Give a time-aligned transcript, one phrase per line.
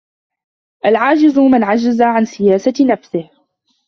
[0.85, 3.29] الْعَاجِزُ مَنْ عَجَزَ عَنْ سِيَاسَةِ نَفْسِهِ